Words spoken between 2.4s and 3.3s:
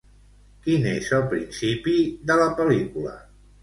la pel·lícula?